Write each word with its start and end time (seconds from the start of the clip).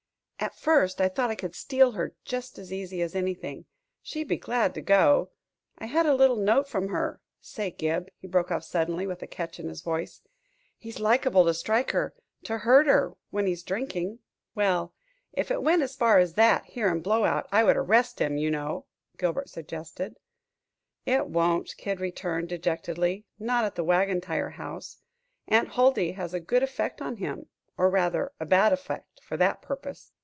"At 0.43 0.55
first 0.55 0.99
I 0.99 1.07
thought 1.07 1.29
I 1.29 1.35
could 1.35 1.53
steal 1.53 1.91
her 1.91 2.15
just 2.25 2.57
as 2.57 2.73
easy 2.73 3.03
as 3.03 3.13
anything. 3.13 3.65
She'd 4.01 4.27
be 4.27 4.37
glad 4.37 4.73
to 4.73 4.81
go; 4.81 5.29
I 5.77 5.85
had 5.85 6.07
a 6.07 6.15
little 6.15 6.35
note 6.37 6.67
from 6.67 6.87
her 6.87 7.21
Say, 7.39 7.69
Gib," 7.69 8.09
he 8.17 8.25
broke 8.25 8.49
off 8.49 8.63
suddenly, 8.63 9.05
with 9.05 9.21
a 9.21 9.27
catch 9.27 9.59
in 9.59 9.69
his 9.69 9.81
voice, 9.81 10.23
"he's 10.79 10.99
liable 10.99 11.45
to 11.45 11.53
strike 11.53 11.91
her 11.91 12.15
to 12.45 12.57
hurt 12.57 12.87
her 12.87 13.13
when 13.29 13.45
he's 13.45 13.61
drinking." 13.61 14.17
"Well, 14.55 14.95
if 15.31 15.51
it 15.51 15.61
went 15.61 15.83
as 15.83 15.95
far 15.95 16.17
as 16.17 16.33
that, 16.33 16.65
here 16.65 16.91
in 16.91 17.01
Blowout, 17.01 17.47
I 17.51 17.63
would 17.63 17.77
arrest 17.77 18.17
him, 18.17 18.37
you 18.39 18.49
know," 18.49 18.87
Gilbert 19.19 19.47
suggested. 19.49 20.15
"It 21.05 21.27
won't," 21.27 21.75
Kid 21.77 21.99
returned, 21.99 22.49
dejectedly; 22.49 23.27
"not 23.37 23.63
at 23.63 23.75
the 23.75 23.83
Wagon 23.83 24.21
Tire 24.21 24.49
House. 24.49 24.97
Aunt 25.47 25.67
Huldy 25.73 26.13
has 26.13 26.33
a 26.33 26.39
good 26.39 26.63
effect 26.63 26.99
on 26.99 27.17
him 27.17 27.45
or 27.77 27.91
rather, 27.91 28.31
bad 28.39 28.73
effect, 28.73 29.21
for 29.23 29.37
that 29.37 29.61
purpose. 29.61 30.11